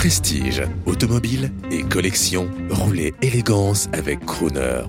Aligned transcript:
Prestige, 0.00 0.62
automobile 0.86 1.52
et 1.70 1.82
collection, 1.82 2.48
roulez 2.70 3.12
élégance 3.20 3.90
avec 3.92 4.24
Crooner. 4.24 4.84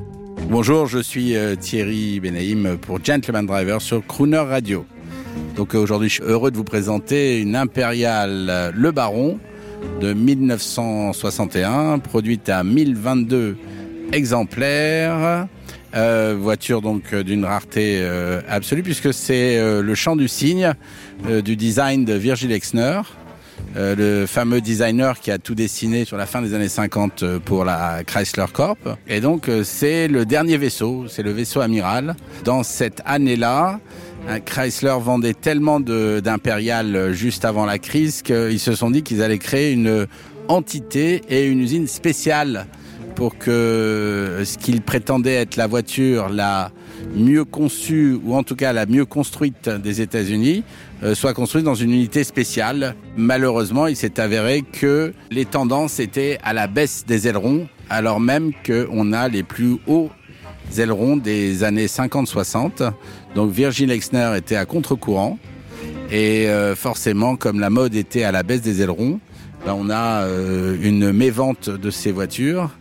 Bonjour, 0.49 0.88
je 0.88 0.99
suis 0.99 1.36
euh, 1.36 1.58
Thierry 1.58 2.22
Benaïm 2.22 2.78
pour 2.78 3.04
Gentleman 3.04 3.46
Driver 3.46 3.82
sur 3.82 4.08
Crooner 4.08 4.38
Radio. 4.38 4.86
Donc 5.58 5.76
euh, 5.76 5.79
aujourd'hui, 5.79 6.08
je 6.08 6.13
suis 6.13 6.24
heureux 6.24 6.49
de 6.49 6.56
vous 6.56 6.63
présenter 6.63 7.42
une 7.42 7.58
impériale 7.58 8.47
euh, 8.49 8.71
Le 8.74 8.92
Baron 8.92 9.38
de 9.99 10.13
1961, 10.13 11.99
produite 11.99 12.48
à 12.48 12.63
1022 12.63 13.57
exemplaires. 14.13 15.49
Voiture 15.93 16.81
donc 16.81 17.13
d'une 17.13 17.43
rareté 17.43 18.02
absolue 18.48 18.81
puisque 18.81 19.13
c'est 19.13 19.59
le 19.81 19.93
chant 19.93 20.16
du 20.16 20.30
cygne 20.30 20.73
du 21.43 21.57
design 21.57 22.05
de 22.05 22.13
Virgil 22.13 22.53
Exner, 22.53 23.02
le 23.75 24.25
fameux 24.25 24.61
designer 24.61 25.20
qui 25.20 25.31
a 25.31 25.38
tout 25.38 25.55
dessiné 25.55 26.05
sur 26.05 26.17
la 26.17 26.25
fin 26.25 26.41
des 26.41 26.53
années 26.53 26.69
50 26.69 27.39
pour 27.39 27.65
la 27.65 28.03
Chrysler 28.05 28.45
Corp. 28.52 28.77
Et 29.07 29.21
donc 29.21 29.49
c'est 29.63 30.07
le 30.07 30.25
dernier 30.25 30.57
vaisseau, 30.57 31.05
c'est 31.07 31.23
le 31.23 31.31
vaisseau 31.31 31.61
amiral. 31.61 32.16
Dans 32.43 32.63
cette 32.63 33.02
année-là, 33.05 33.79
Chrysler 34.45 34.95
vendait 34.99 35.33
tellement 35.33 35.79
d'impérial 35.79 37.11
juste 37.13 37.45
avant 37.45 37.66
la 37.66 37.79
crise 37.79 38.21
qu'ils 38.21 38.59
se 38.59 38.75
sont 38.75 38.91
dit 38.91 39.03
qu'ils 39.03 39.21
allaient 39.21 39.38
créer 39.38 39.71
une 39.71 40.07
entité 40.47 41.21
et 41.30 41.45
une 41.45 41.59
usine 41.59 41.88
spéciale 41.88 42.67
pour 43.16 43.38
que 43.38 44.41
ce 44.43 44.57
qu'il 44.57 44.81
prétendait 44.81 45.35
être 45.35 45.55
la 45.55 45.67
voiture 45.67 46.30
la 46.30 46.71
mieux 47.15 47.45
conçue 47.45 48.17
ou 48.23 48.35
en 48.35 48.43
tout 48.43 48.55
cas 48.55 48.73
la 48.73 48.85
mieux 48.85 49.05
construite 49.05 49.69
des 49.69 50.02
États-Unis 50.02 50.63
euh, 51.03 51.15
soit 51.15 51.33
construite 51.33 51.65
dans 51.65 51.75
une 51.75 51.91
unité 51.91 52.23
spéciale. 52.23 52.95
Malheureusement, 53.17 53.88
il 53.88 53.95
s'est 53.95 54.19
avéré 54.19 54.61
que 54.61 55.13
les 55.31 55.45
tendances 55.45 55.99
étaient 55.99 56.38
à 56.44 56.53
la 56.53 56.67
baisse 56.67 57.05
des 57.08 57.27
ailerons, 57.27 57.67
alors 57.89 58.19
même 58.19 58.52
qu'on 58.66 59.13
a 59.13 59.27
les 59.27 59.44
plus 59.44 59.77
hauts 59.88 60.11
ailerons 60.80 61.17
des 61.17 61.63
années 61.63 61.88
50-60. 61.88 62.91
Donc 63.36 63.52
Virgin 63.52 63.89
Exner 63.89 64.33
était 64.38 64.55
à 64.55 64.66
contre-courant 64.66 65.38
et 66.11 66.47
euh, 66.47 66.75
forcément, 66.75 67.36
comme 67.36 67.59
la 67.59 67.69
mode 67.69 67.95
était 67.95 68.23
à 68.23 68.31
la 68.31 68.43
baisse 68.43 68.61
des 68.61 68.81
ailerons, 68.81 69.19
ben, 69.66 69.75
on 69.77 69.89
a 69.89 70.23
euh, 70.23 70.77
une 70.81 71.11
mévente 71.11 71.69
de 71.69 71.89
ces 71.89 72.11
voitures 72.11 72.71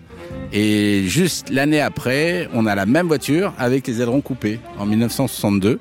et 0.53 1.05
juste 1.07 1.51
l'année 1.51 1.81
après, 1.81 2.49
on 2.53 2.67
a 2.67 2.75
la 2.75 2.87
même 2.87 3.07
voiture 3.07 3.53
avec 3.59 3.87
les 3.87 4.01
ailerons 4.01 4.21
coupés 4.21 4.59
en 4.79 4.87
1962, 4.87 5.79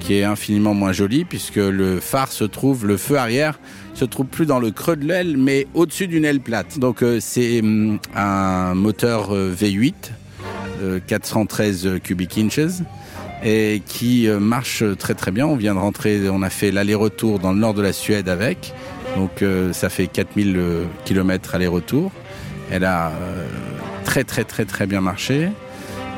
qui 0.00 0.14
est 0.14 0.24
infiniment 0.24 0.74
moins 0.74 0.92
jolie 0.92 1.24
puisque 1.24 1.56
le 1.56 2.00
phare 2.00 2.32
se 2.32 2.44
trouve, 2.44 2.86
le 2.86 2.96
feu 2.96 3.18
arrière 3.18 3.58
se 3.94 4.04
trouve 4.04 4.26
plus 4.26 4.46
dans 4.46 4.60
le 4.60 4.70
creux 4.70 4.96
de 4.96 5.04
l'aile, 5.04 5.36
mais 5.36 5.66
au-dessus 5.74 6.06
d'une 6.06 6.24
aile 6.24 6.40
plate. 6.40 6.78
Donc 6.78 7.02
euh, 7.02 7.18
c'est 7.20 7.60
hum, 7.60 7.98
un 8.14 8.74
moteur 8.74 9.34
euh, 9.34 9.52
V8, 9.52 9.94
413 11.06 11.86
euh, 11.86 11.98
cubic 11.98 12.38
inches 12.38 12.80
et 13.44 13.82
qui 13.86 14.26
marche 14.40 14.82
très 14.98 15.14
très 15.14 15.30
bien. 15.30 15.46
On 15.46 15.54
vient 15.54 15.74
de 15.74 15.78
rentrer, 15.78 16.28
on 16.28 16.42
a 16.42 16.50
fait 16.50 16.72
l'aller-retour 16.72 17.38
dans 17.38 17.52
le 17.52 17.58
nord 17.58 17.72
de 17.72 17.82
la 17.82 17.92
Suède 17.92 18.28
avec, 18.28 18.74
donc 19.14 19.44
ça 19.72 19.88
fait 19.90 20.08
4000 20.08 20.60
km 21.04 21.54
aller-retour. 21.54 22.10
Elle 22.72 22.82
a 22.82 23.12
très 24.08 24.24
très 24.24 24.44
très 24.44 24.64
très 24.64 24.86
bien 24.86 25.02
marché. 25.02 25.50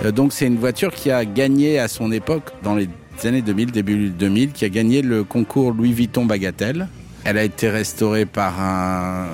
Euh, 0.04 0.12
donc 0.12 0.32
c'est 0.32 0.46
une 0.46 0.58
voiture 0.58 0.94
qui 0.94 1.10
a 1.10 1.24
gagné 1.24 1.80
à 1.80 1.88
son 1.88 2.12
époque, 2.12 2.52
dans 2.62 2.76
les 2.76 2.88
années 3.24 3.42
2000, 3.42 3.72
début 3.72 4.10
2000, 4.10 4.52
qui 4.52 4.64
a 4.64 4.68
gagné 4.68 5.02
le 5.02 5.24
concours 5.24 5.72
Louis 5.72 5.92
Vuitton 5.92 6.24
Bagatelle. 6.24 6.86
Elle 7.24 7.36
a 7.36 7.42
été 7.42 7.68
restaurée 7.68 8.26
par 8.26 8.60
un, 8.60 9.26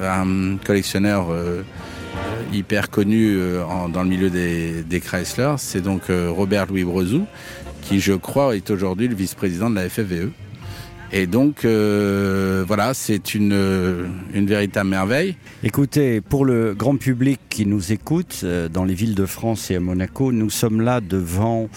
euh, 0.00 0.54
collectionneur 0.64 1.32
euh, 1.32 1.62
hyper 2.52 2.90
connu 2.90 3.36
dans 3.92 4.02
le 4.04 4.08
milieu 4.08 4.30
des 4.30 5.00
Chrysler. 5.00 5.54
C'est 5.58 5.82
donc 5.82 6.02
Robert 6.08 6.66
Louis 6.66 6.84
Brezou, 6.84 7.26
qui 7.82 7.98
je 7.98 8.12
crois 8.12 8.54
est 8.54 8.70
aujourd'hui 8.70 9.08
le 9.08 9.16
vice-président 9.16 9.68
de 9.68 9.74
la 9.74 9.88
FFVE. 9.90 10.30
Et 11.12 11.26
donc, 11.26 11.64
euh, 11.64 12.64
voilà, 12.66 12.94
c'est 12.94 13.34
une, 13.34 14.08
une 14.34 14.46
véritable 14.46 14.90
merveille. 14.90 15.36
Écoutez, 15.62 16.20
pour 16.20 16.44
le 16.44 16.74
grand 16.74 16.96
public 16.96 17.40
qui 17.48 17.64
nous 17.64 17.92
écoute, 17.92 18.40
euh, 18.44 18.68
dans 18.68 18.84
les 18.84 18.94
villes 18.94 19.14
de 19.14 19.26
France 19.26 19.70
et 19.70 19.76
à 19.76 19.80
Monaco, 19.80 20.32
nous 20.32 20.50
sommes 20.50 20.80
là 20.80 21.00
devant, 21.00 21.68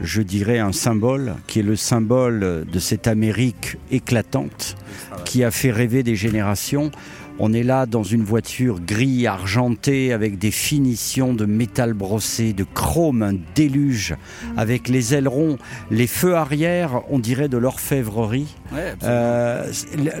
je 0.00 0.22
dirais, 0.22 0.58
un 0.58 0.72
symbole 0.72 1.34
qui 1.46 1.60
est 1.60 1.62
le 1.62 1.76
symbole 1.76 2.64
de 2.70 2.78
cette 2.78 3.06
Amérique 3.06 3.76
éclatante 3.90 4.76
qui 5.24 5.44
a 5.44 5.50
fait 5.50 5.70
rêver 5.70 6.02
des 6.02 6.16
générations. 6.16 6.90
On 7.40 7.52
est 7.52 7.62
là 7.62 7.86
dans 7.86 8.02
une 8.02 8.24
voiture 8.24 8.80
gris 8.80 9.28
argentée 9.28 10.12
avec 10.12 10.38
des 10.38 10.50
finitions 10.50 11.34
de 11.34 11.44
métal 11.44 11.92
brossé, 11.92 12.52
de 12.52 12.64
chrome, 12.64 13.22
un 13.22 13.34
déluge, 13.54 14.16
avec 14.56 14.88
les 14.88 15.14
ailerons, 15.14 15.56
les 15.92 16.08
feux 16.08 16.34
arrière, 16.34 17.02
on 17.10 17.20
dirait 17.20 17.48
de 17.48 17.56
l'orfèvrerie. 17.56 18.56
euh, 19.04 19.70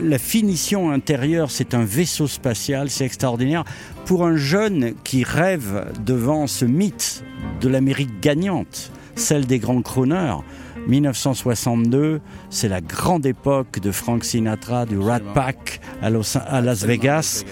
la 0.00 0.18
finition 0.18 0.92
intérieure, 0.92 1.50
c'est 1.50 1.74
un 1.74 1.84
vaisseau 1.84 2.28
spatial, 2.28 2.88
c'est 2.88 3.04
extraordinaire. 3.04 3.64
Pour 4.06 4.24
un 4.24 4.36
jeune 4.36 4.94
qui 5.02 5.24
rêve 5.24 5.92
devant 6.06 6.46
ce 6.46 6.64
mythe 6.64 7.24
de 7.60 7.68
l'Amérique 7.68 8.20
gagnante, 8.20 8.92
celle 9.18 9.46
des 9.46 9.58
grands 9.58 9.82
crooners, 9.82 10.36
1962, 10.86 12.20
c'est 12.50 12.68
la 12.68 12.80
grande 12.80 13.26
époque 13.26 13.80
de 13.80 13.90
Frank 13.90 14.24
Sinatra, 14.24 14.86
du 14.86 14.98
Rat 14.98 15.20
Pack 15.34 15.80
à, 16.00 16.10
Las 16.10 16.84
Vegas. 16.84 17.44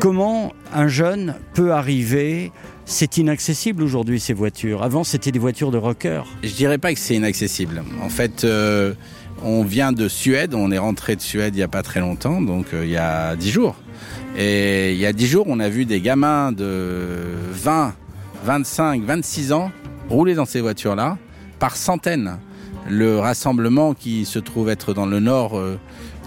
Comment 0.00 0.52
un 0.72 0.88
jeune 0.88 1.34
peut 1.54 1.72
arriver? 1.72 2.52
C'est 2.84 3.18
inaccessible 3.18 3.82
aujourd'hui 3.82 4.20
ces 4.20 4.32
voitures. 4.32 4.82
Avant, 4.82 5.04
c'était 5.04 5.32
des 5.32 5.38
voitures 5.38 5.70
de 5.70 5.78
rocker. 5.78 6.22
Je 6.42 6.52
dirais 6.52 6.78
pas 6.78 6.92
que 6.92 6.98
c'est 6.98 7.14
inaccessible. 7.14 7.82
En 8.02 8.08
fait, 8.08 8.44
euh, 8.44 8.94
on 9.44 9.64
vient 9.64 9.92
de 9.92 10.08
Suède. 10.08 10.54
On 10.54 10.70
est 10.70 10.78
rentré 10.78 11.14
de 11.16 11.20
Suède 11.20 11.54
il 11.54 11.58
y 11.58 11.62
a 11.62 11.68
pas 11.68 11.82
très 11.82 12.00
longtemps, 12.00 12.40
donc 12.40 12.66
euh, 12.72 12.84
il 12.84 12.90
y 12.90 12.96
a 12.96 13.36
dix 13.36 13.50
jours. 13.50 13.76
Et 14.36 14.92
il 14.92 14.98
y 14.98 15.06
a 15.06 15.12
dix 15.12 15.26
jours, 15.26 15.44
on 15.48 15.60
a 15.60 15.68
vu 15.68 15.84
des 15.84 16.00
gamins 16.00 16.52
de 16.52 17.20
20, 17.52 17.94
25, 18.44 19.02
26 19.02 19.52
ans 19.52 19.70
rouler 20.08 20.34
dans 20.34 20.44
ces 20.44 20.60
voitures-là 20.60 21.18
par 21.58 21.76
centaines 21.76 22.38
le 22.88 23.18
rassemblement 23.18 23.94
qui 23.94 24.24
se 24.24 24.38
trouve 24.38 24.68
être 24.68 24.94
dans 24.94 25.06
le 25.06 25.20
nord 25.20 25.56
euh, 25.56 25.78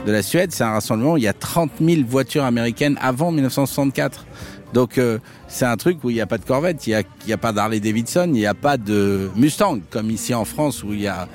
de 0.06 0.12
la 0.12 0.22
Suède, 0.22 0.52
c'est 0.52 0.64
un 0.64 0.72
rassemblement 0.72 1.14
où 1.14 1.18
il 1.18 1.24
y 1.24 1.28
a 1.28 1.34
30 1.34 1.72
000 1.82 2.02
voitures 2.08 2.44
américaines 2.44 2.98
avant 3.02 3.32
1964. 3.32 4.26
Donc 4.74 4.98
euh, 4.98 5.20
c'est 5.48 5.66
un 5.66 5.78
truc 5.78 6.04
où 6.04 6.10
il 6.10 6.14
n'y 6.14 6.22
a 6.22 6.28
pas 6.28 6.38
de 6.38 6.46
Corvette, 6.46 6.86
il 6.88 6.92
n'y 7.28 7.34
a, 7.34 7.36
a, 7.36 7.38
pas 7.38 7.52
d'Harley 7.52 7.80
Davidson, 7.80 8.26
il 8.28 8.40
n'y 8.40 8.46
a 8.46 8.54
pas 8.54 8.78
de 8.78 9.30
Mustang, 9.36 9.80
comme 9.90 10.12
ici 10.12 10.34
en 10.34 10.46
France 10.46 10.84
où 10.84 10.94
il 10.94 11.02
y 11.02 11.08
a 11.08 11.28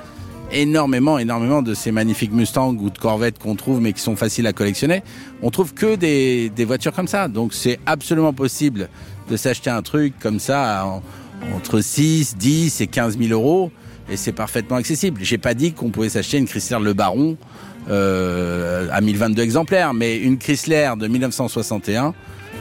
énormément, 0.52 1.18
énormément 1.18 1.62
de 1.62 1.74
ces 1.74 1.92
magnifiques 1.92 2.32
Mustangs 2.32 2.76
ou 2.80 2.90
de 2.90 2.98
Corvettes 2.98 3.38
qu'on 3.38 3.54
trouve 3.54 3.80
mais 3.80 3.92
qui 3.92 4.00
sont 4.00 4.16
faciles 4.16 4.46
à 4.46 4.52
collectionner. 4.52 5.02
On 5.42 5.50
trouve 5.50 5.74
que 5.74 5.96
des, 5.96 6.50
des 6.50 6.64
voitures 6.64 6.92
comme 6.92 7.08
ça. 7.08 7.28
Donc 7.28 7.54
c'est 7.54 7.78
absolument 7.86 8.32
possible 8.32 8.88
de 9.30 9.36
s'acheter 9.36 9.70
un 9.70 9.82
truc 9.82 10.14
comme 10.18 10.40
ça 10.40 11.00
entre 11.54 11.80
6, 11.80 12.36
10 12.36 12.80
et 12.80 12.86
15 12.86 13.18
000 13.18 13.32
euros 13.32 13.70
et 14.10 14.16
c'est 14.16 14.32
parfaitement 14.32 14.76
accessible. 14.76 15.20
J'ai 15.22 15.38
pas 15.38 15.54
dit 15.54 15.72
qu'on 15.72 15.90
pouvait 15.90 16.08
s'acheter 16.08 16.38
une 16.38 16.46
Chrysler 16.46 16.78
Le 16.82 16.92
Baron 16.92 17.36
euh, 17.88 18.88
à 18.92 19.00
1022 19.00 19.42
exemplaires, 19.42 19.94
mais 19.94 20.18
une 20.18 20.38
Chrysler 20.38 20.92
de 20.98 21.06
1961, 21.06 22.14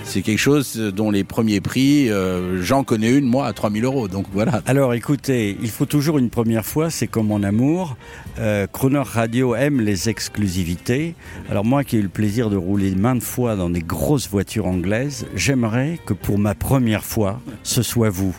c'est 0.04 0.22
quelque 0.22 0.40
chose 0.40 0.76
dont 0.76 1.12
les 1.12 1.24
premiers 1.24 1.62
prix, 1.62 2.10
euh, 2.10 2.62
j'en 2.62 2.84
connais 2.84 3.12
une 3.12 3.26
moi 3.26 3.48
à 3.48 3.54
3000 3.54 3.86
euros. 3.86 4.08
Donc 4.08 4.26
voilà. 4.34 4.62
Alors 4.66 4.94
écoutez, 4.94 5.58
il 5.62 5.70
faut 5.70 5.86
toujours 5.86 6.18
une 6.18 6.30
première 6.30 6.66
fois, 6.66 6.90
c'est 6.90 7.08
comme 7.08 7.32
en 7.32 7.44
amour. 7.44 7.98
Euh, 8.40 8.68
Croner 8.68 9.04
Radio 9.04 9.56
aime 9.56 9.81
les 9.81 10.10
exclusivités. 10.10 11.16
Alors 11.50 11.66
moi 11.66 11.84
qui 11.84 11.98
ai 11.98 12.00
eu 12.00 12.04
le 12.04 12.10
plaisir 12.10 12.50
de 12.50 12.57
rouler 12.57 12.96
maintes 12.96 13.24
fois 13.24 13.56
dans 13.56 13.69
des 13.69 13.81
grosses 13.81 14.30
voitures 14.30 14.66
anglaises, 14.68 15.28
j'aimerais 15.36 16.00
que 16.06 16.13
pour 16.13 16.40
ma 16.40 16.56
première 16.56 17.04
fois, 17.04 17.40
ce 17.63 17.81
soit 17.81 18.10
vous. 18.10 18.36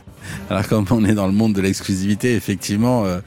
Alors 0.48 0.66
comme 0.68 0.86
on 0.90 1.04
est 1.04 1.14
dans 1.14 1.26
le 1.26 1.32
monde 1.32 1.54
de 1.54 1.60
l'exclusivité, 1.60 2.34
effectivement, 2.34 3.04
euh, 3.04 3.20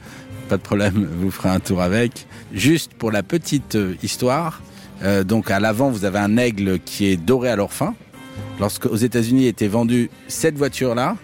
pas 0.48 0.56
de 0.56 0.62
problème, 0.62 1.08
vous 1.18 1.30
ferez 1.30 1.48
un 1.48 1.60
tour 1.60 1.80
avec. 1.80 2.26
Juste 2.52 2.92
pour 2.94 3.10
la 3.10 3.22
petite 3.22 3.76
euh, 3.76 3.94
histoire, 4.02 4.62
euh, 5.02 5.24
donc 5.24 5.50
à 5.50 5.60
l'avant 5.60 5.90
vous 5.90 6.04
avez 6.04 6.18
un 6.18 6.36
aigle 6.36 6.78
qui 6.78 7.06
est 7.06 7.16
doré 7.16 7.48
à 7.48 7.56
leur 7.56 7.72
fin. 7.72 7.94
Lorsque 8.60 8.86
aux 8.86 8.96
États-Unis 8.96 9.46
était 9.46 9.68
vendue 9.68 10.10
cette 10.28 10.56
voiture-là, 10.56 11.16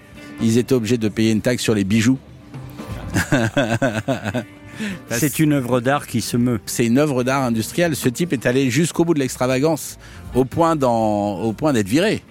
ils 0.43 0.59
étaient 0.59 0.75
obligés 0.75 0.99
de 0.99 1.09
payer 1.09 1.31
une 1.33 1.41
taxe 1.43 1.63
sur 1.63 1.75
les 1.75 1.85
bijoux. 1.85 2.19
C'est 5.11 5.39
une 5.39 5.53
œuvre 5.53 5.81
d'art 5.81 6.07
qui 6.07 6.21
se 6.23 6.37
meut. 6.37 6.61
C'est 6.67 6.87
une 6.87 6.99
œuvre 6.99 7.23
d'art 7.23 7.43
industrielle. 7.43 7.95
Ce 7.97 8.09
type 8.09 8.33
est 8.33 8.47
allé 8.47 8.71
jusqu'au 8.71 9.05
bout 9.05 9.15
de 9.15 9.19
l'extravagance, 9.19 9.99
au 10.35 10.45
point 10.45 10.75
d'être 10.77 11.89
viré. 11.89 12.23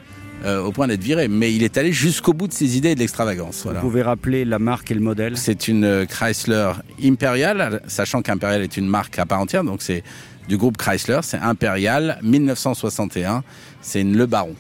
euh, 0.46 0.64
au 0.64 0.72
point 0.72 0.88
d'être 0.88 1.04
viré. 1.04 1.28
Mais 1.28 1.54
il 1.54 1.64
est 1.64 1.78
allé 1.78 1.92
jusqu'au 1.92 2.34
bout 2.34 2.48
de 2.48 2.54
ses 2.54 2.78
idées 2.78 2.92
et 2.92 2.96
de 2.96 3.00
l'extravagance. 3.00 3.62
Voilà. 3.64 3.80
Vous 3.82 3.88
pouvez 3.88 4.02
rappeler 4.02 4.46
la 4.46 4.58
marque 4.58 4.90
et 4.90 4.96
le 4.96 5.02
modèle? 5.02 5.38
C'est 5.38 5.68
une 5.68 5.84
euh, 5.84 6.06
Chrysler 6.06 6.72
Imperial, 7.04 7.82
sachant 7.88 8.22
qu'Imperial 8.22 8.62
est 8.62 8.78
une 8.78 8.88
marque 8.88 9.20
à 9.20 9.26
part 9.26 9.42
entière, 9.42 9.64
donc 9.64 9.82
c'est 9.82 10.04
du 10.48 10.58
groupe 10.58 10.78
Chrysler, 10.78 11.20
c'est 11.22 11.38
Imperial 11.38 12.20
1961, 12.24 13.44
c'est 13.82 14.02
une 14.02 14.18
Le 14.18 14.26
Baron. 14.26 14.56